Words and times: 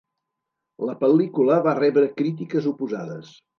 La 0.91 0.95
pel·lícula 1.01 1.59
va 1.69 1.75
rebre 1.81 2.09
crítiques 2.17 2.73
oposades. 2.75 3.33